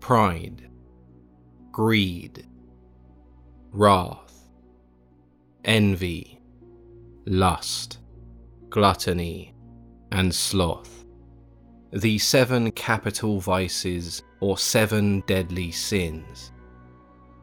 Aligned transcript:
Pride, 0.00 0.68
greed, 1.72 2.46
wrath, 3.72 4.48
envy, 5.64 6.40
lust, 7.26 7.98
gluttony, 8.70 9.54
and 10.12 10.34
sloth. 10.34 11.04
The 11.92 12.18
seven 12.18 12.70
capital 12.72 13.40
vices 13.40 14.22
or 14.40 14.58
seven 14.58 15.22
deadly 15.26 15.70
sins. 15.70 16.52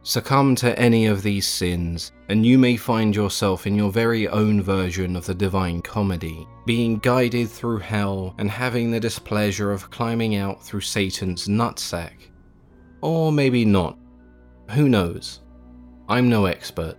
Succumb 0.02 0.54
to 0.54 0.78
any 0.78 1.06
of 1.06 1.22
these 1.22 1.48
sins, 1.48 2.12
and 2.28 2.46
you 2.46 2.58
may 2.58 2.76
find 2.76 3.14
yourself 3.14 3.66
in 3.66 3.74
your 3.74 3.90
very 3.90 4.28
own 4.28 4.62
version 4.62 5.16
of 5.16 5.26
the 5.26 5.34
Divine 5.34 5.82
Comedy, 5.82 6.46
being 6.64 6.98
guided 6.98 7.50
through 7.50 7.78
hell 7.78 8.32
and 8.38 8.48
having 8.48 8.92
the 8.92 9.00
displeasure 9.00 9.72
of 9.72 9.90
climbing 9.90 10.36
out 10.36 10.62
through 10.62 10.82
Satan's 10.82 11.48
nutsack. 11.48 12.30
Or 13.06 13.30
maybe 13.30 13.64
not. 13.64 13.96
Who 14.72 14.88
knows? 14.88 15.40
I'm 16.08 16.28
no 16.28 16.46
expert. 16.46 16.96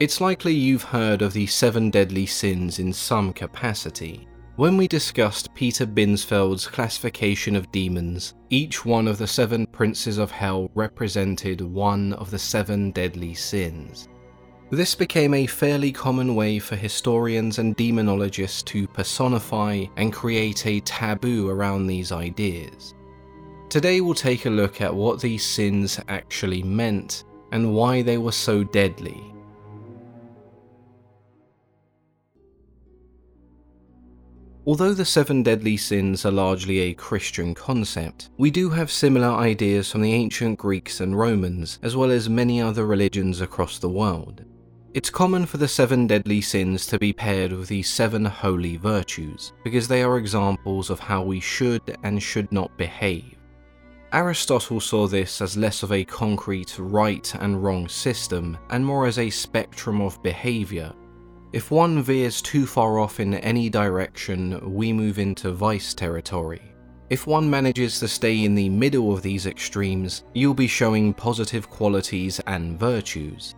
It's 0.00 0.18
likely 0.18 0.54
you've 0.54 0.82
heard 0.82 1.20
of 1.20 1.34
the 1.34 1.46
seven 1.46 1.90
deadly 1.90 2.24
sins 2.24 2.78
in 2.78 2.90
some 2.90 3.34
capacity. 3.34 4.26
When 4.56 4.78
we 4.78 4.88
discussed 4.88 5.52
Peter 5.52 5.84
Binsfeld's 5.84 6.66
classification 6.66 7.54
of 7.54 7.70
demons, 7.70 8.32
each 8.48 8.82
one 8.86 9.08
of 9.08 9.18
the 9.18 9.26
seven 9.26 9.66
princes 9.66 10.16
of 10.16 10.30
hell 10.30 10.70
represented 10.74 11.60
one 11.60 12.14
of 12.14 12.30
the 12.30 12.38
seven 12.38 12.92
deadly 12.92 13.34
sins. 13.34 14.08
This 14.70 14.94
became 14.94 15.34
a 15.34 15.46
fairly 15.46 15.92
common 15.92 16.34
way 16.34 16.58
for 16.58 16.76
historians 16.76 17.58
and 17.58 17.76
demonologists 17.76 18.64
to 18.64 18.88
personify 18.88 19.84
and 19.98 20.14
create 20.14 20.66
a 20.66 20.80
taboo 20.80 21.50
around 21.50 21.88
these 21.88 22.10
ideas. 22.10 22.94
Today 23.72 24.02
we'll 24.02 24.12
take 24.12 24.44
a 24.44 24.50
look 24.50 24.82
at 24.82 24.94
what 24.94 25.22
these 25.22 25.42
sins 25.42 25.98
actually 26.08 26.62
meant 26.62 27.24
and 27.52 27.72
why 27.74 28.02
they 28.02 28.18
were 28.18 28.30
so 28.30 28.62
deadly. 28.62 29.18
Although 34.66 34.92
the 34.92 35.06
seven 35.06 35.42
deadly 35.42 35.78
sins 35.78 36.26
are 36.26 36.30
largely 36.30 36.80
a 36.80 36.92
Christian 36.92 37.54
concept, 37.54 38.28
we 38.36 38.50
do 38.50 38.68
have 38.68 38.90
similar 38.90 39.28
ideas 39.28 39.90
from 39.90 40.02
the 40.02 40.12
ancient 40.12 40.58
Greeks 40.58 41.00
and 41.00 41.18
Romans, 41.18 41.78
as 41.82 41.96
well 41.96 42.10
as 42.10 42.28
many 42.28 42.60
other 42.60 42.84
religions 42.84 43.40
across 43.40 43.78
the 43.78 43.88
world. 43.88 44.44
It's 44.92 45.08
common 45.08 45.46
for 45.46 45.56
the 45.56 45.66
seven 45.66 46.06
deadly 46.06 46.42
sins 46.42 46.84
to 46.88 46.98
be 46.98 47.14
paired 47.14 47.54
with 47.54 47.68
the 47.68 47.82
seven 47.82 48.26
holy 48.26 48.76
virtues, 48.76 49.54
because 49.64 49.88
they 49.88 50.02
are 50.02 50.18
examples 50.18 50.90
of 50.90 51.00
how 51.00 51.22
we 51.22 51.40
should 51.40 51.96
and 52.02 52.22
should 52.22 52.52
not 52.52 52.76
behave. 52.76 53.38
Aristotle 54.12 54.80
saw 54.80 55.06
this 55.06 55.40
as 55.40 55.56
less 55.56 55.82
of 55.82 55.92
a 55.92 56.04
concrete 56.04 56.76
right 56.78 57.34
and 57.40 57.62
wrong 57.62 57.88
system 57.88 58.58
and 58.70 58.84
more 58.84 59.06
as 59.06 59.18
a 59.18 59.30
spectrum 59.30 60.00
of 60.00 60.22
behaviour 60.22 60.92
if 61.52 61.70
one 61.70 62.02
veers 62.02 62.40
too 62.40 62.64
far 62.64 62.98
off 62.98 63.20
in 63.20 63.34
any 63.34 63.68
direction, 63.68 64.58
we 64.74 64.90
move 64.90 65.18
into 65.18 65.52
vice 65.52 65.92
territory. 65.92 66.62
If 67.10 67.26
one 67.26 67.48
manages 67.48 68.00
to 68.00 68.08
stay 68.08 68.44
in 68.44 68.54
the 68.54 68.70
middle 68.70 69.12
of 69.12 69.20
these 69.20 69.44
extremes, 69.44 70.24
you'll 70.32 70.54
be 70.54 70.66
showing 70.66 71.12
positive 71.12 71.68
qualities 71.68 72.40
and 72.46 72.80
virtues. 72.80 73.54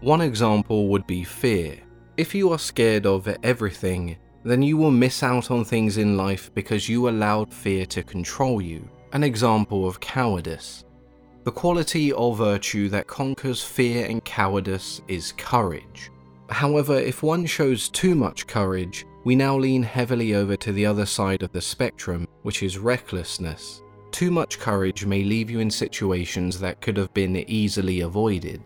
One 0.00 0.20
example 0.20 0.86
would 0.88 1.04
be 1.08 1.24
fear. 1.24 1.76
If 2.16 2.36
you 2.36 2.52
are 2.52 2.58
scared 2.58 3.04
of 3.04 3.26
everything, 3.42 4.16
then 4.44 4.62
you 4.62 4.76
will 4.76 4.92
miss 4.92 5.24
out 5.24 5.50
on 5.50 5.64
things 5.64 5.98
in 5.98 6.16
life 6.16 6.54
because 6.54 6.88
you 6.88 7.08
allowed 7.08 7.52
fear 7.52 7.84
to 7.86 8.04
control 8.04 8.62
you, 8.62 8.88
an 9.12 9.22
example 9.22 9.86
of 9.86 10.00
cowardice. 10.00 10.84
The 11.44 11.52
quality 11.52 12.12
or 12.12 12.34
virtue 12.34 12.88
that 12.90 13.06
conquers 13.06 13.62
fear 13.62 14.06
and 14.06 14.24
cowardice 14.24 15.02
is 15.08 15.32
courage. 15.32 16.10
However, 16.48 16.96
if 16.98 17.22
one 17.22 17.46
shows 17.46 17.88
too 17.88 18.14
much 18.14 18.46
courage, 18.46 19.04
we 19.24 19.36
now 19.36 19.56
lean 19.56 19.82
heavily 19.82 20.34
over 20.34 20.56
to 20.56 20.72
the 20.72 20.86
other 20.86 21.06
side 21.06 21.42
of 21.42 21.52
the 21.52 21.60
spectrum, 21.60 22.26
which 22.42 22.62
is 22.62 22.78
recklessness. 22.78 23.82
Too 24.10 24.30
much 24.30 24.58
courage 24.58 25.06
may 25.06 25.24
leave 25.24 25.50
you 25.50 25.60
in 25.60 25.70
situations 25.70 26.60
that 26.60 26.80
could 26.80 26.96
have 26.96 27.12
been 27.14 27.36
easily 27.48 28.00
avoided. 28.00 28.60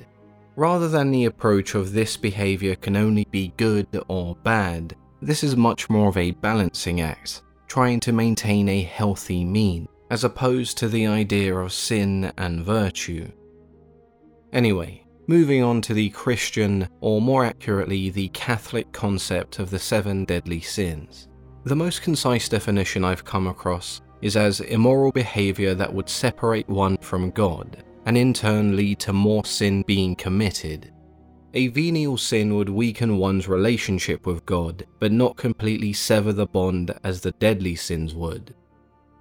Rather 0.56 0.88
than 0.88 1.10
the 1.10 1.26
approach 1.26 1.74
of 1.74 1.92
this 1.92 2.16
behavior 2.16 2.74
can 2.74 2.96
only 2.96 3.26
be 3.30 3.52
good 3.56 3.86
or 4.08 4.36
bad, 4.36 4.96
this 5.22 5.44
is 5.44 5.56
much 5.56 5.88
more 5.88 6.08
of 6.08 6.16
a 6.16 6.30
balancing 6.32 7.00
act, 7.00 7.42
trying 7.68 8.00
to 8.00 8.12
maintain 8.12 8.68
a 8.68 8.82
healthy 8.82 9.44
mean, 9.44 9.86
as 10.10 10.24
opposed 10.24 10.78
to 10.78 10.88
the 10.88 11.06
idea 11.06 11.54
of 11.54 11.72
sin 11.72 12.32
and 12.36 12.64
virtue. 12.64 13.30
Anyway, 14.52 15.06
Moving 15.28 15.64
on 15.64 15.80
to 15.82 15.94
the 15.94 16.10
Christian, 16.10 16.88
or 17.00 17.20
more 17.20 17.44
accurately, 17.44 18.10
the 18.10 18.28
Catholic 18.28 18.92
concept 18.92 19.58
of 19.58 19.70
the 19.70 19.78
seven 19.78 20.24
deadly 20.24 20.60
sins. 20.60 21.26
The 21.64 21.74
most 21.74 22.02
concise 22.02 22.48
definition 22.48 23.04
I've 23.04 23.24
come 23.24 23.48
across 23.48 24.02
is 24.22 24.36
as 24.36 24.60
immoral 24.60 25.10
behavior 25.10 25.74
that 25.74 25.92
would 25.92 26.08
separate 26.08 26.68
one 26.68 26.96
from 26.98 27.32
God, 27.32 27.82
and 28.04 28.16
in 28.16 28.32
turn 28.32 28.76
lead 28.76 29.00
to 29.00 29.12
more 29.12 29.44
sin 29.44 29.82
being 29.84 30.14
committed. 30.14 30.92
A 31.54 31.68
venial 31.68 32.16
sin 32.16 32.54
would 32.54 32.68
weaken 32.68 33.18
one's 33.18 33.48
relationship 33.48 34.26
with 34.26 34.46
God, 34.46 34.86
but 35.00 35.10
not 35.10 35.36
completely 35.36 35.92
sever 35.92 36.32
the 36.32 36.46
bond 36.46 36.96
as 37.02 37.20
the 37.20 37.32
deadly 37.32 37.74
sins 37.74 38.14
would. 38.14 38.54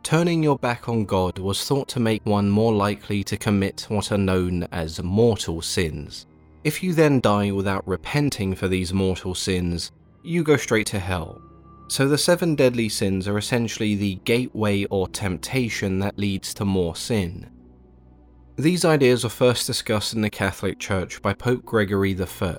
Turning 0.06 0.44
your 0.44 0.60
back 0.60 0.88
on 0.88 1.04
God 1.04 1.40
was 1.40 1.66
thought 1.66 1.88
to 1.88 2.00
make 2.00 2.24
one 2.28 2.48
more 2.48 2.72
likely 2.72 3.24
to 3.24 3.38
commit 3.38 3.88
what 3.90 4.12
are 4.12 4.20
known 4.20 4.68
as 4.72 5.02
mortal 5.02 5.64
sins. 5.64 6.28
If 6.64 6.84
you 6.84 6.94
then 6.94 7.20
die 7.20 7.50
without 7.50 7.88
repenting 7.88 8.54
for 8.54 8.68
these 8.68 8.94
mortal 8.94 9.34
sins, 9.34 9.92
you 10.22 10.44
go 10.44 10.58
straight 10.58 10.86
to 10.88 11.00
hell. 11.00 11.42
So 11.88 12.08
the 12.08 12.20
seven 12.20 12.54
deadly 12.54 12.88
sins 12.88 13.28
are 13.28 13.40
essentially 13.40 13.96
the 13.96 14.20
gateway 14.26 14.86
or 14.92 15.08
temptation 15.08 15.98
that 16.02 16.20
leads 16.20 16.54
to 16.54 16.66
more 16.66 16.96
sin. 16.96 17.50
These 18.58 18.86
ideas 18.86 19.24
were 19.24 19.32
first 19.32 19.66
discussed 19.66 20.14
in 20.14 20.22
the 20.22 20.30
Catholic 20.30 20.78
Church 20.78 21.20
by 21.20 21.34
Pope 21.34 21.66
Gregory 21.66 22.16
I. 22.16 22.58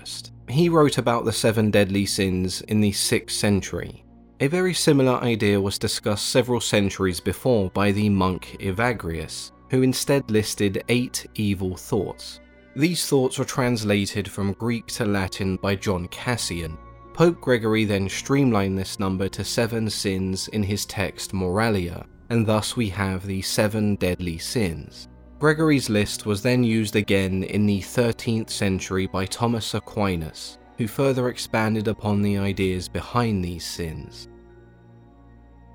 He 0.48 0.68
wrote 0.68 0.98
about 0.98 1.24
the 1.24 1.32
seven 1.32 1.70
deadly 1.70 2.06
sins 2.06 2.62
in 2.62 2.80
the 2.80 2.90
6th 2.90 3.30
century, 3.30 4.02
a 4.40 4.48
very 4.48 4.74
similar 4.74 5.14
idea 5.22 5.60
was 5.60 5.78
discussed 5.78 6.28
several 6.28 6.60
centuries 6.60 7.20
before 7.20 7.70
by 7.70 7.90
the 7.90 8.08
monk 8.08 8.56
Evagrius, 8.60 9.52
who 9.70 9.82
instead 9.82 10.30
listed 10.30 10.84
eight 10.88 11.26
evil 11.34 11.76
thoughts. 11.76 12.40
These 12.74 13.06
thoughts 13.06 13.38
were 13.38 13.46
translated 13.46 14.30
from 14.30 14.52
Greek 14.52 14.86
to 14.88 15.06
Latin 15.06 15.56
by 15.56 15.74
John 15.76 16.08
Cassian. 16.08 16.76
Pope 17.14 17.40
Gregory 17.40 17.86
then 17.86 18.10
streamlined 18.10 18.78
this 18.78 19.00
number 19.00 19.28
to 19.30 19.42
seven 19.42 19.88
sins 19.88 20.48
in 20.48 20.62
his 20.62 20.84
text 20.84 21.32
Moralia, 21.32 22.04
and 22.28 22.44
thus 22.44 22.76
we 22.76 22.90
have 22.90 23.26
the 23.26 23.40
seven 23.40 23.96
deadly 23.96 24.36
sins. 24.36 25.08
Gregory's 25.38 25.88
list 25.88 26.26
was 26.26 26.42
then 26.42 26.62
used 26.62 26.96
again 26.96 27.42
in 27.44 27.64
the 27.64 27.80
13th 27.80 28.50
century 28.50 29.06
by 29.06 29.24
Thomas 29.24 29.72
Aquinas, 29.72 30.58
who 30.78 30.86
further 30.86 31.28
expanded 31.28 31.88
upon 31.88 32.22
the 32.22 32.38
ideas 32.38 32.88
behind 32.88 33.44
these 33.44 33.64
sins. 33.64 34.28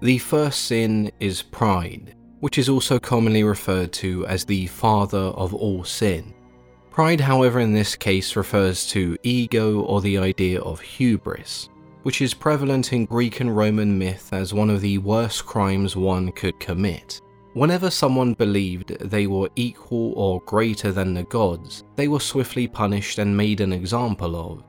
The 0.01 0.18
first 0.18 0.65
sin 0.65 1.12
is 1.19 1.42
pride, 1.42 2.15
which 2.39 2.57
is 2.57 2.69
also 2.69 3.00
commonly 3.00 3.44
referred 3.44 3.94
to 3.94 4.25
as 4.25 4.45
the 4.45 4.68
father 4.68 5.18
of 5.18 5.53
all 5.53 5.83
sin. 5.83 6.33
Pride, 6.89 7.21
however, 7.21 7.59
in 7.59 7.71
this 7.71 7.95
case 7.95 8.36
refers 8.36 8.88
to 8.88 9.18
ego 9.24 9.81
or 9.81 10.01
the 10.01 10.18
idea 10.18 10.59
of 10.62 10.81
hubris, 10.81 11.69
which 12.03 12.21
is 12.21 12.33
prevalent 12.33 12.94
in 12.94 13.06
Greek 13.06 13.39
and 13.39 13.56
Roman 13.56 13.98
myth 13.98 14.33
as 14.33 14.53
one 14.53 14.69
of 14.69 14.81
the 14.81 14.98
worst 14.98 15.45
crimes 15.45 15.95
one 15.95 16.31
could 16.31 16.59
commit. 16.59 17.21
Whenever 17.53 17.89
someone 17.89 18.33
believed 18.33 18.98
they 19.00 19.27
were 19.27 19.50
equal 19.56 20.13
or 20.13 20.42
greater 20.42 20.92
than 20.92 21.13
the 21.13 21.24
gods, 21.24 21.83
they 21.95 22.07
were 22.07 22.19
swiftly 22.19 22.68
punished 22.68 23.19
and 23.19 23.36
made 23.36 23.62
an 23.62 23.71
example 23.71 24.36
of. 24.36 24.63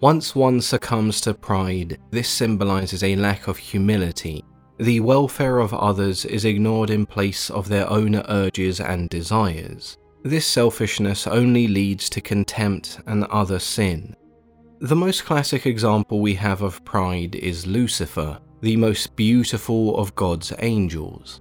Once 0.00 0.34
one 0.34 0.60
succumbs 0.60 1.20
to 1.20 1.32
pride, 1.32 1.98
this 2.10 2.28
symbolizes 2.28 3.02
a 3.02 3.16
lack 3.16 3.48
of 3.48 3.56
humility, 3.56 4.44
The 4.78 4.98
welfare 5.00 5.60
of 5.60 5.72
others 5.72 6.24
is 6.24 6.44
ignored 6.44 6.90
in 6.90 7.06
place 7.06 7.48
of 7.48 7.68
their 7.68 7.88
own 7.88 8.16
urges 8.28 8.80
and 8.80 9.08
desires. 9.08 9.96
This 10.24 10.46
selfishness 10.46 11.28
only 11.28 11.68
leads 11.68 12.10
to 12.10 12.20
contempt 12.20 12.98
and 13.06 13.24
other 13.24 13.60
sin. 13.60 14.16
The 14.80 14.96
most 14.96 15.24
classic 15.24 15.64
example 15.64 16.20
we 16.20 16.34
have 16.34 16.60
of 16.62 16.84
pride 16.84 17.36
is 17.36 17.68
Lucifer, 17.68 18.40
the 18.62 18.76
most 18.76 19.14
beautiful 19.14 19.96
of 19.96 20.14
God's 20.16 20.52
angels. 20.58 21.40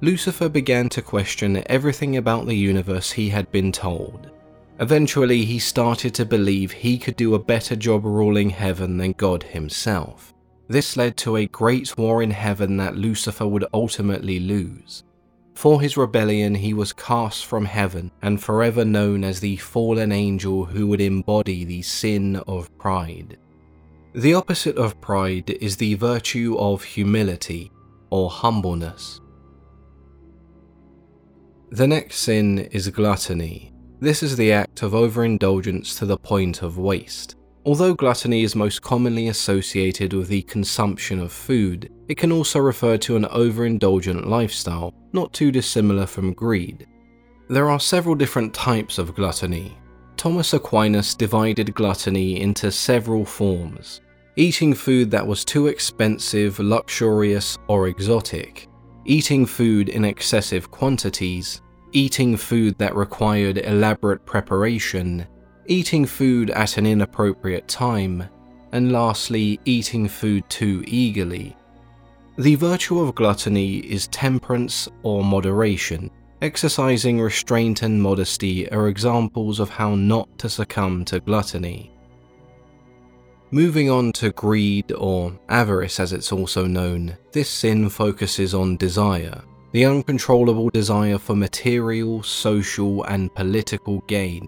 Lucifer 0.00 0.48
began 0.48 0.88
to 0.90 1.00
question 1.00 1.62
everything 1.66 2.16
about 2.16 2.46
the 2.46 2.56
universe 2.56 3.12
he 3.12 3.28
had 3.28 3.50
been 3.52 3.70
told. 3.70 4.30
Eventually, 4.80 5.44
he 5.44 5.58
started 5.58 6.14
to 6.14 6.24
believe 6.24 6.72
he 6.72 6.98
could 6.98 7.16
do 7.16 7.34
a 7.34 7.38
better 7.38 7.76
job 7.76 8.04
ruling 8.04 8.50
heaven 8.50 8.96
than 8.96 9.12
God 9.12 9.42
himself. 9.42 10.34
This 10.68 10.96
led 10.96 11.16
to 11.18 11.36
a 11.36 11.46
great 11.46 11.96
war 11.96 12.22
in 12.22 12.30
heaven 12.30 12.76
that 12.78 12.96
Lucifer 12.96 13.46
would 13.46 13.66
ultimately 13.72 14.40
lose. 14.40 15.04
For 15.54 15.80
his 15.80 15.96
rebellion, 15.96 16.56
he 16.56 16.74
was 16.74 16.92
cast 16.92 17.46
from 17.46 17.64
heaven 17.64 18.10
and 18.22 18.42
forever 18.42 18.84
known 18.84 19.22
as 19.22 19.38
the 19.38 19.56
fallen 19.56 20.10
angel 20.10 20.64
who 20.64 20.88
would 20.88 21.00
embody 21.00 21.64
the 21.64 21.82
sin 21.82 22.36
of 22.48 22.76
pride. 22.76 23.38
The 24.14 24.34
opposite 24.34 24.76
of 24.76 25.00
pride 25.00 25.50
is 25.50 25.76
the 25.76 25.94
virtue 25.94 26.56
of 26.58 26.82
humility 26.82 27.70
or 28.10 28.30
humbleness. 28.30 29.20
The 31.70 31.86
next 31.86 32.18
sin 32.18 32.58
is 32.58 32.88
gluttony. 32.88 33.73
This 34.00 34.22
is 34.22 34.36
the 34.36 34.52
act 34.52 34.82
of 34.82 34.94
overindulgence 34.94 35.94
to 35.98 36.06
the 36.06 36.16
point 36.16 36.62
of 36.62 36.78
waste. 36.78 37.36
Although 37.66 37.94
gluttony 37.94 38.42
is 38.42 38.54
most 38.54 38.82
commonly 38.82 39.28
associated 39.28 40.12
with 40.12 40.28
the 40.28 40.42
consumption 40.42 41.18
of 41.20 41.32
food, 41.32 41.90
it 42.08 42.16
can 42.16 42.30
also 42.30 42.58
refer 42.58 42.98
to 42.98 43.16
an 43.16 43.24
overindulgent 43.24 44.26
lifestyle, 44.26 44.92
not 45.12 45.32
too 45.32 45.50
dissimilar 45.50 46.06
from 46.06 46.34
greed. 46.34 46.86
There 47.48 47.70
are 47.70 47.80
several 47.80 48.14
different 48.14 48.52
types 48.52 48.98
of 48.98 49.14
gluttony. 49.14 49.78
Thomas 50.16 50.52
Aquinas 50.52 51.14
divided 51.14 51.74
gluttony 51.74 52.40
into 52.40 52.70
several 52.70 53.24
forms 53.24 54.00
eating 54.36 54.74
food 54.74 55.10
that 55.10 55.26
was 55.26 55.44
too 55.44 55.68
expensive, 55.68 56.58
luxurious, 56.58 57.56
or 57.68 57.88
exotic, 57.88 58.68
eating 59.04 59.46
food 59.46 59.88
in 59.88 60.04
excessive 60.04 60.70
quantities, 60.70 61.62
eating 61.94 62.36
food 62.36 62.76
that 62.78 62.94
required 62.94 63.58
elaborate 63.58 64.26
preparation, 64.26 65.26
eating 65.66 66.04
food 66.04 66.50
at 66.50 66.76
an 66.76 66.86
inappropriate 66.86 67.66
time, 67.68 68.22
and 68.72 68.92
lastly, 68.92 69.60
eating 69.64 70.08
food 70.08 70.42
too 70.50 70.82
eagerly. 70.86 71.56
The 72.36 72.56
virtue 72.56 72.98
of 72.98 73.14
gluttony 73.14 73.76
is 73.78 74.08
temperance 74.08 74.88
or 75.04 75.22
moderation. 75.22 76.10
Exercising 76.42 77.20
restraint 77.20 77.82
and 77.82 78.02
modesty 78.02 78.68
are 78.70 78.88
examples 78.88 79.60
of 79.60 79.70
how 79.70 79.94
not 79.94 80.36
to 80.40 80.48
succumb 80.48 81.04
to 81.06 81.20
gluttony. 81.20 81.92
Moving 83.52 83.88
on 83.88 84.10
to 84.14 84.32
greed 84.32 84.90
or 84.90 85.38
avarice 85.48 86.00
as 86.00 86.12
it's 86.12 86.32
also 86.32 86.66
known, 86.66 87.16
this 87.30 87.48
sin 87.48 87.88
focuses 87.88 88.52
on 88.52 88.76
desire, 88.76 89.42
the 89.74 89.84
uncontrollable 89.84 90.70
desire 90.70 91.18
for 91.18 91.34
material, 91.34 92.22
social, 92.22 93.02
and 93.06 93.34
political 93.34 93.98
gain. 94.06 94.46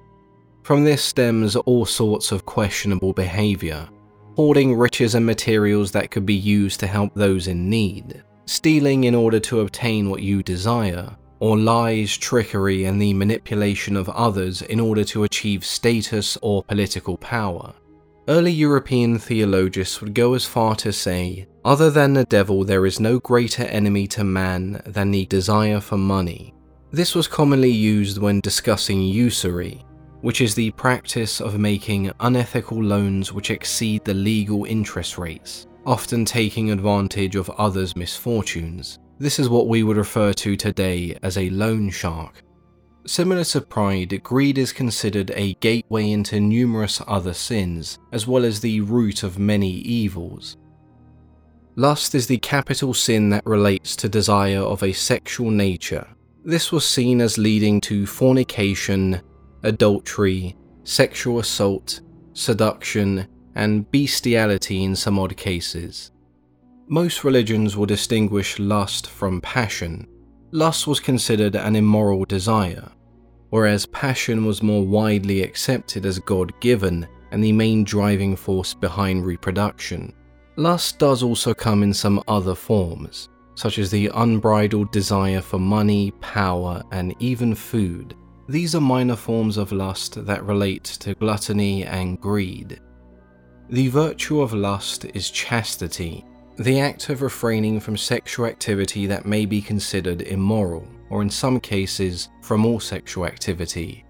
From 0.63 0.85
this 0.85 1.03
stems 1.03 1.57
all 1.57 1.85
sorts 1.85 2.31
of 2.31 2.47
questionable 2.47 3.13
behaviour, 3.13 3.89
hoarding 4.37 4.77
riches 4.77 5.17
and 5.17 5.27
materials 5.27 5.91
that 5.91 6.13
could 6.13 6.27
be 6.27 6.35
used 6.35 6.79
to 6.79 6.87
help 6.87 7.13
those 7.15 7.49
in 7.49 7.69
need, 7.69 8.23
stealing 8.47 9.03
in 9.03 9.17
order 9.17 9.41
to 9.41 9.63
obtain 9.63 10.09
what 10.09 10.23
you 10.23 10.45
desire, 10.45 11.17
or 11.41 11.59
lies, 11.59 12.17
trickery, 12.17 12.85
and 12.85 13.03
the 13.03 13.13
manipulation 13.13 13.97
of 13.97 14.09
others 14.11 14.63
in 14.63 14.79
order 14.79 15.03
to 15.03 15.25
achieve 15.25 15.65
status 15.65 16.39
or 16.41 16.63
political 16.63 17.17
power. 17.17 17.75
Early 18.29 18.51
European 18.51 19.21
theologians 19.21 20.01
would 20.01 20.13
go 20.13 20.35
as 20.35 20.45
far 20.45 20.75
to 20.77 20.93
say, 20.93 21.47
other 21.65 21.93
than 21.93 22.13
the 22.13 22.25
devil, 22.25 22.65
there 22.65 22.85
is 22.85 22.99
no 22.99 23.21
greater 23.21 23.63
enemy 23.63 24.09
to 24.09 24.25
man 24.25 24.83
than 24.85 25.13
the 25.13 25.27
desire 25.27 25.81
for 25.81 25.97
money. 25.97 26.53
This 26.91 27.15
was 27.15 27.29
commonly 27.29 27.71
used 27.71 28.19
when 28.19 28.41
discussing 28.41 29.01
usury, 29.01 29.85
which 30.23 30.41
is 30.41 30.57
the 30.57 30.73
practice 30.73 31.41
of 31.41 31.61
making 31.61 32.11
unethical 32.19 32.83
loans 32.83 33.33
which 33.33 33.53
exceed 33.53 34.05
the 34.05 34.15
legal 34.15 34.65
interest 34.65 35.19
rates, 35.19 35.69
often 35.85 36.25
taking 36.25 36.73
advantage 36.73 37.37
of 37.37 37.49
others' 37.51 37.95
misfortunes. 37.95 38.99
This 39.21 39.39
is 39.39 39.49
what 39.49 39.69
we 39.69 39.85
would 39.85 39.97
refer 39.97 40.33
to 40.33 40.57
today 40.57 41.17
as 41.23 41.39
a 41.39 41.51
loan 41.51 41.91
shark. 41.91 42.43
Similar 43.07 43.45
to 43.45 43.61
pride, 43.61 44.21
greed 44.25 44.59
is 44.59 44.73
considered 44.73 45.31
a 45.37 45.55
gateway 45.55 46.11
into 46.11 46.41
numerous 46.41 47.01
other 47.07 47.35
sins, 47.35 48.01
as 48.11 48.27
well 48.27 48.45
as 48.45 48.61
the 48.61 48.81
root 48.81 49.23
of 49.23 49.39
many 49.39 49.71
evils. 49.71 50.57
Lust 51.77 52.17
is 52.17 52.27
the 52.27 52.39
capital 52.39 52.93
sin 52.95 53.31
that 53.31 53.47
relates 53.47 53.95
to 53.97 54.09
desire 54.09 54.59
of 54.59 54.83
a 54.83 54.93
sexual 54.93 55.51
nature. 55.53 56.09
This 56.45 56.73
was 56.73 56.85
seen 56.85 57.21
as 57.21 57.39
leading 57.39 57.81
to 57.83 58.07
fornication, 58.07 59.21
adultery, 59.63 60.57
sexual 60.83 61.39
assault, 61.39 62.01
seduction, 62.33 63.29
and 63.55 63.89
bestiality 63.93 64.83
in 64.83 64.97
some 64.97 65.19
odd 65.19 65.37
cases. 65.37 66.11
Most 66.89 67.23
religions 67.23 67.77
will 67.77 67.87
distinguish 67.87 68.59
lust 68.59 69.09
from 69.09 69.41
passion. 69.41 70.09
Lust 70.51 70.87
was 70.87 71.01
considered 71.01 71.55
an 71.55 71.77
immoral 71.77 72.25
desire, 72.25 72.91
whereas 73.51 73.87
passion 73.87 74.45
was 74.45 74.63
more 74.63 74.85
widely 74.85 75.43
accepted 75.43 76.05
as 76.07 76.19
God 76.19 76.59
given 76.61 77.07
and 77.31 77.43
the 77.43 77.53
main 77.53 77.85
driving 77.85 78.37
force 78.37 78.75
behind 78.75 79.27
reproduction. 79.27 80.13
Lust 80.57 80.99
does 80.99 81.23
also 81.23 81.53
come 81.53 81.83
in 81.83 81.93
some 81.93 82.23
other 82.29 82.55
forms, 82.55 83.29
such 83.55 83.79
as 83.79 83.91
the 83.91 84.11
unbridled 84.15 84.91
desire 84.91 85.41
for 85.41 85.59
money, 85.59 86.13
power, 86.21 86.83
and 86.93 87.15
even 87.19 87.55
food. 87.55 88.15
These 88.49 88.75
are 88.75 88.81
minor 88.81 89.17
forms 89.17 89.57
of 89.57 89.73
lust 89.73 90.25
that 90.25 90.45
relate 90.45 90.85
to 90.85 91.15
gluttony 91.15 91.85
and 91.85 92.21
greed. 92.21 92.81
The 93.69 93.89
virtue 93.89 94.41
of 94.41 94.55
lust 94.55 95.05
is 95.07 95.31
chastity, 95.31 96.25
the 96.57 96.81
act 96.81 97.09
of 97.11 97.23
refraining 97.23 97.81
from 97.81 97.97
sexual 97.97 98.47
activity 98.47 99.07
that 99.07 99.27
may 99.27 99.45
be 99.45 99.61
considered 99.61 100.23
immoral 100.23 100.87
or 101.11 101.23
in 101.23 101.31
some 101.31 101.61
cases, 101.61 102.29
from 102.43 102.65
all 102.67 102.81
sexual 102.81 103.27
activity. 103.27 104.05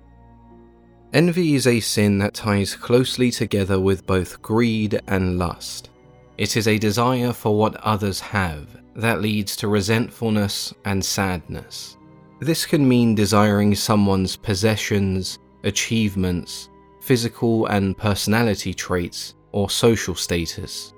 Envy 1.13 1.55
is 1.55 1.67
a 1.67 1.81
sin 1.81 2.19
that 2.19 2.35
ties 2.35 2.75
closely 2.75 3.31
together 3.31 3.81
with 3.81 4.07
both 4.07 4.43
greed 4.43 5.01
and 5.07 5.39
lust. 5.39 5.91
It 6.37 6.57
is 6.57 6.69
a 6.69 6.79
desire 6.79 7.33
for 7.33 7.57
what 7.57 7.77
others 7.77 8.21
have 8.21 8.69
that 8.97 9.23
leads 9.23 9.57
to 9.57 9.69
resentfulness 9.69 10.75
and 10.85 11.05
sadness. 11.05 11.97
This 12.41 12.67
can 12.67 12.87
mean 12.87 13.15
desiring 13.15 13.75
someone's 13.75 14.37
possessions, 14.37 15.39
achievements, 15.65 16.69
physical 17.01 17.67
and 17.67 17.97
personality 17.97 18.75
traits, 18.75 19.35
or 19.53 19.71
social 19.71 20.15
status. 20.15 20.93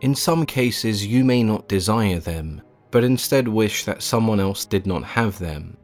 In 0.00 0.14
some 0.14 0.46
cases, 0.46 1.06
you 1.06 1.24
may 1.24 1.42
not 1.42 1.68
desire 1.68 2.18
them, 2.18 2.62
but 2.90 3.04
instead 3.04 3.46
wish 3.46 3.84
that 3.84 4.02
someone 4.02 4.40
else 4.40 4.64
did 4.64 4.86
not 4.86 5.04
have 5.04 5.38
them. 5.38 5.76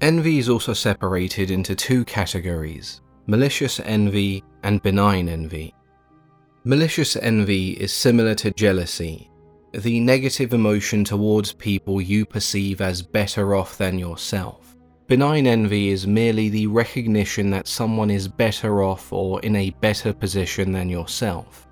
Envy 0.00 0.38
is 0.38 0.48
also 0.48 0.72
separated 0.72 1.50
into 1.50 1.74
two 1.74 2.04
categories 2.04 3.00
malicious 3.26 3.80
envy 3.80 4.44
and 4.64 4.82
benign 4.82 5.30
envy. 5.30 5.74
Malicious 6.64 7.16
envy 7.16 7.70
is 7.72 7.92
similar 7.92 8.34
to 8.34 8.50
jealousy, 8.50 9.30
the 9.72 9.98
negative 10.00 10.52
emotion 10.52 11.04
towards 11.04 11.52
people 11.52 12.00
you 12.00 12.26
perceive 12.26 12.80
as 12.80 13.00
better 13.02 13.54
off 13.54 13.78
than 13.78 13.98
yourself. 13.98 14.76
Benign 15.06 15.46
envy 15.46 15.88
is 15.88 16.06
merely 16.06 16.48
the 16.48 16.66
recognition 16.66 17.50
that 17.50 17.68
someone 17.68 18.10
is 18.10 18.28
better 18.28 18.82
off 18.82 19.12
or 19.12 19.40
in 19.40 19.56
a 19.56 19.70
better 19.80 20.12
position 20.12 20.72
than 20.72 20.88
yourself. 20.88 21.68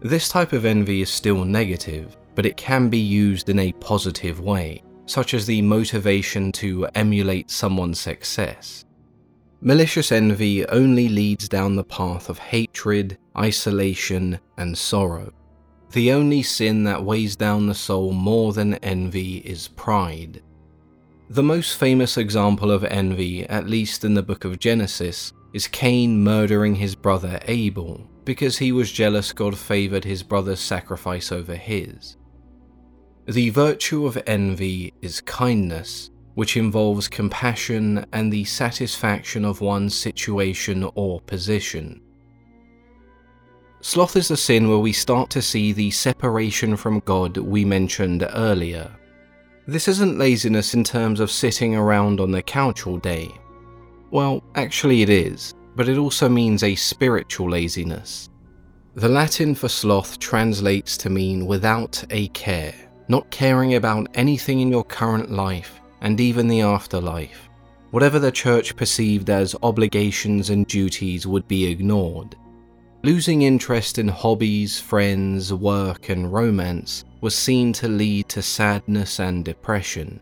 This 0.00 0.28
type 0.28 0.52
of 0.52 0.64
envy 0.64 1.02
is 1.02 1.10
still 1.10 1.44
negative, 1.44 2.16
but 2.34 2.46
it 2.46 2.56
can 2.56 2.88
be 2.88 2.98
used 2.98 3.48
in 3.48 3.58
a 3.58 3.72
positive 3.74 4.40
way, 4.40 4.82
such 5.06 5.34
as 5.34 5.46
the 5.46 5.62
motivation 5.62 6.52
to 6.52 6.86
emulate 6.94 7.50
someone's 7.50 8.00
success. 8.00 8.84
Malicious 9.60 10.12
envy 10.12 10.66
only 10.66 11.08
leads 11.08 11.48
down 11.48 11.74
the 11.74 11.84
path 11.84 12.28
of 12.28 12.38
hatred, 12.38 13.16
isolation, 13.36 14.38
and 14.58 14.76
sorrow. 14.76 15.32
The 15.92 16.12
only 16.12 16.42
sin 16.42 16.84
that 16.84 17.04
weighs 17.04 17.36
down 17.36 17.66
the 17.66 17.74
soul 17.74 18.12
more 18.12 18.52
than 18.52 18.74
envy 18.76 19.38
is 19.38 19.68
pride. 19.68 20.42
The 21.30 21.42
most 21.42 21.78
famous 21.78 22.18
example 22.18 22.70
of 22.70 22.84
envy, 22.84 23.44
at 23.48 23.68
least 23.68 24.04
in 24.04 24.14
the 24.14 24.22
book 24.22 24.44
of 24.44 24.58
Genesis, 24.58 25.32
is 25.54 25.68
Cain 25.68 26.22
murdering 26.22 26.74
his 26.74 26.94
brother 26.94 27.38
Abel 27.46 28.06
because 28.24 28.58
he 28.58 28.72
was 28.72 28.90
jealous 28.90 29.32
God 29.32 29.56
favoured 29.56 30.04
his 30.04 30.22
brother's 30.22 30.60
sacrifice 30.60 31.30
over 31.30 31.54
his. 31.54 32.16
The 33.26 33.48
virtue 33.50 34.04
of 34.04 34.22
envy 34.26 34.92
is 35.00 35.22
kindness, 35.22 36.10
which 36.34 36.58
involves 36.58 37.08
compassion 37.08 38.04
and 38.12 38.30
the 38.30 38.44
satisfaction 38.44 39.46
of 39.46 39.62
one's 39.62 39.96
situation 39.96 40.86
or 40.94 41.22
position. 41.22 42.02
Sloth 43.80 44.16
is 44.16 44.28
the 44.28 44.36
sin 44.36 44.68
where 44.68 44.78
we 44.78 44.92
start 44.92 45.30
to 45.30 45.40
see 45.42 45.72
the 45.72 45.90
separation 45.90 46.76
from 46.76 47.00
God 47.00 47.38
we 47.38 47.64
mentioned 47.64 48.28
earlier. 48.34 48.90
This 49.66 49.88
isn't 49.88 50.18
laziness 50.18 50.74
in 50.74 50.84
terms 50.84 51.18
of 51.18 51.30
sitting 51.30 51.74
around 51.74 52.20
on 52.20 52.30
the 52.30 52.42
couch 52.42 52.86
all 52.86 52.98
day. 52.98 53.30
Well, 54.10 54.44
actually, 54.54 55.00
it 55.00 55.08
is, 55.08 55.54
but 55.76 55.88
it 55.88 55.96
also 55.96 56.28
means 56.28 56.62
a 56.62 56.74
spiritual 56.74 57.50
laziness. 57.50 58.28
The 58.94 59.08
Latin 59.08 59.54
for 59.54 59.68
sloth 59.68 60.18
translates 60.18 60.98
to 60.98 61.10
mean 61.10 61.46
without 61.46 62.04
a 62.10 62.28
care, 62.28 62.74
not 63.08 63.30
caring 63.30 63.74
about 63.74 64.08
anything 64.14 64.60
in 64.60 64.70
your 64.70 64.84
current 64.84 65.30
life 65.30 65.80
and 66.00 66.20
even 66.20 66.48
the 66.48 66.60
afterlife. 66.60 67.48
Whatever 67.90 68.18
the 68.18 68.32
church 68.32 68.76
perceived 68.76 69.30
as 69.30 69.54
obligations 69.62 70.50
and 70.50 70.66
duties 70.66 71.26
would 71.26 71.46
be 71.46 71.66
ignored. 71.66 72.36
Losing 73.02 73.42
interest 73.42 73.98
in 73.98 74.08
hobbies, 74.08 74.80
friends, 74.80 75.52
work, 75.52 76.08
and 76.08 76.32
romance 76.32 77.04
was 77.20 77.34
seen 77.34 77.72
to 77.74 77.86
lead 77.86 78.28
to 78.30 78.42
sadness 78.42 79.20
and 79.20 79.44
depression. 79.44 80.20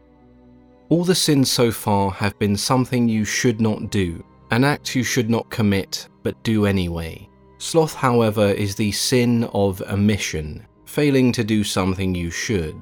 All 0.88 1.04
the 1.04 1.14
sins 1.14 1.50
so 1.50 1.70
far 1.70 2.10
have 2.10 2.38
been 2.38 2.56
something 2.56 3.08
you 3.08 3.24
should 3.24 3.60
not 3.60 3.90
do, 3.90 4.24
an 4.50 4.64
act 4.64 4.94
you 4.94 5.02
should 5.02 5.30
not 5.30 5.48
commit 5.48 6.08
but 6.22 6.42
do 6.42 6.66
anyway. 6.66 7.28
Sloth, 7.58 7.94
however, 7.94 8.46
is 8.50 8.74
the 8.74 8.92
sin 8.92 9.44
of 9.54 9.80
omission, 9.82 10.66
failing 10.92 11.32
to 11.32 11.42
do 11.42 11.64
something 11.64 12.14
you 12.14 12.30
should. 12.30 12.78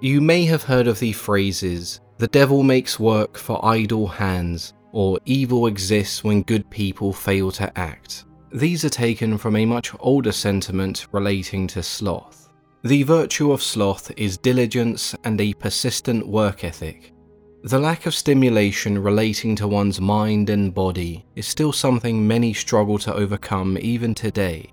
You 0.00 0.20
may 0.20 0.44
have 0.44 0.62
heard 0.62 0.86
of 0.86 1.00
the 1.00 1.12
phrases, 1.12 2.00
the 2.18 2.28
devil 2.28 2.62
makes 2.62 3.00
work 3.00 3.36
for 3.36 3.64
idle 3.64 4.06
hands, 4.06 4.74
or 4.92 5.18
evil 5.24 5.66
exists 5.66 6.22
when 6.22 6.42
good 6.42 6.70
people 6.70 7.12
fail 7.12 7.50
to 7.50 7.76
act. 7.76 8.26
These 8.52 8.84
are 8.84 8.90
taken 8.90 9.38
from 9.38 9.56
a 9.56 9.66
much 9.66 9.92
older 9.98 10.30
sentiment 10.30 11.08
relating 11.10 11.66
to 11.68 11.82
sloth. 11.82 12.48
The 12.84 13.02
virtue 13.02 13.50
of 13.50 13.60
sloth 13.60 14.12
is 14.16 14.38
diligence 14.38 15.16
and 15.24 15.40
a 15.40 15.52
persistent 15.54 16.24
work 16.24 16.62
ethic. 16.62 17.12
The 17.64 17.78
lack 17.78 18.06
of 18.06 18.14
stimulation 18.14 18.96
relating 19.02 19.56
to 19.56 19.66
one's 19.66 20.00
mind 20.00 20.48
and 20.48 20.72
body 20.72 21.24
is 21.34 21.48
still 21.48 21.72
something 21.72 22.24
many 22.24 22.52
struggle 22.54 22.98
to 22.98 23.14
overcome 23.14 23.78
even 23.80 24.14
today. 24.14 24.72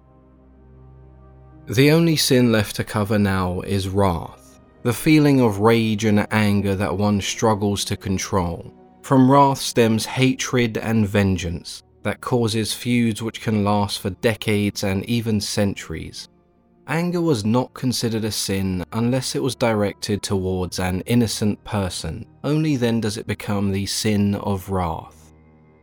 The 1.70 1.92
only 1.92 2.16
sin 2.16 2.52
left 2.52 2.78
to 2.78 2.84
cover 2.84 3.20
now 3.20 3.62
is 3.62 3.90
wrath, 3.90 4.60
the 4.82 4.92
feeling 4.92 5.40
of 5.40 5.60
rage 5.60 6.04
and 6.04 6.26
anger 6.32 6.74
that 6.76 6.98
one 6.98 7.22
struggles 7.22 7.86
to 7.86 7.96
control. 7.96 8.74
From 9.04 9.30
wrath 9.30 9.60
stems 9.60 10.04
hatred 10.04 10.80
and 10.80 11.08
vengeance, 11.08 11.84
that 12.02 12.22
causes 12.22 12.74
feuds 12.74 13.22
which 13.22 13.42
can 13.42 13.64
last 13.64 14.00
for 14.00 14.10
decades 14.10 14.84
and 14.84 15.06
even 15.06 15.40
centuries. 15.40 16.28
Anger 16.88 17.22
was 17.22 17.46
not 17.46 17.72
considered 17.76 18.26
a 18.26 18.32
sin 18.32 18.84
unless 18.94 19.36
it 19.36 19.44
was 19.44 19.54
directed 19.54 20.24
towards 20.24 20.80
an 20.80 21.02
innocent 21.02 21.64
person, 21.66 22.26
only 22.44 22.78
then 22.78 23.00
does 23.00 23.16
it 23.16 23.28
become 23.28 23.72
the 23.72 23.86
sin 23.86 24.34
of 24.34 24.72
wrath. 24.72 25.34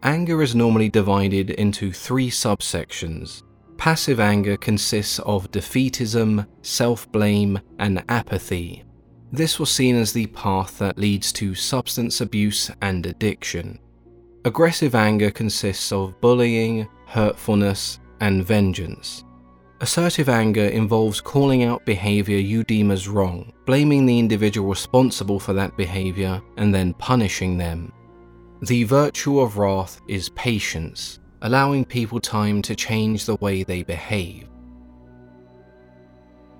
Anger 0.02 0.43
is 0.43 0.57
normally 0.57 0.88
divided 0.88 1.50
into 1.50 1.93
three 1.93 2.28
subsections. 2.28 3.45
Passive 3.78 4.21
anger 4.21 4.56
consists 4.56 5.18
of 5.21 5.50
defeatism, 5.50 6.47
self 6.62 7.11
blame, 7.12 7.61
and 7.78 8.02
apathy. 8.09 8.85
This 9.33 9.59
was 9.59 9.71
seen 9.71 9.97
as 9.97 10.12
the 10.12 10.26
path 10.28 10.78
that 10.78 10.99
leads 10.99 11.33
to 11.33 11.54
substance 11.54 12.21
abuse 12.21 12.71
and 12.80 13.04
addiction. 13.06 13.78
Aggressive 14.45 14.95
anger 14.95 15.30
consists 15.30 15.92
of 15.92 16.21
bullying, 16.21 16.88
hurtfulness, 17.06 17.99
and 18.21 18.45
vengeance. 18.47 19.25
Assertive 19.80 20.30
anger 20.30 20.66
involves 20.66 21.21
calling 21.21 21.64
out 21.64 21.85
behavior 21.85 22.38
you 22.38 22.64
deem 22.64 22.90
as 22.90 23.09
wrong, 23.09 23.52
blaming 23.66 24.06
the 24.06 24.18
individual 24.18 24.71
responsible 24.71 25.38
for 25.38 25.52
that 25.52 25.76
behavior, 25.76 26.40
and 26.56 26.75
then 26.75 26.95
punishing 26.95 27.59
them. 27.59 27.92
The 28.62 28.85
virtue 28.85 29.40
of 29.40 29.59
wrath 29.59 30.00
is 30.09 30.30
patience, 30.30 31.18
allowing 31.43 31.85
people 31.85 32.21
time 32.21 32.62
to 32.62 32.75
change 32.75 33.25
the 33.25 33.37
way 33.37 33.62
they 33.62 33.83
behave. 33.83 34.49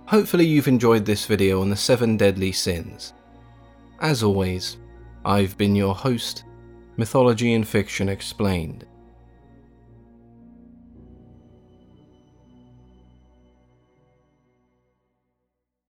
Hopefully, 0.07 0.47
you've 0.47 0.69
enjoyed 0.69 1.05
this 1.05 1.27
video 1.27 1.61
on 1.61 1.71
the 1.71 1.77
seven 1.77 2.17
deadly 2.17 2.53
sins. 2.53 3.13
As 4.01 4.23
always, 4.23 4.77
I've 5.25 5.57
been 5.59 5.75
your 5.75 5.95
host, 5.95 6.45
Mythology 6.97 7.55
and 7.55 7.67
Fiction 7.67 8.09
Explained. 8.09 8.87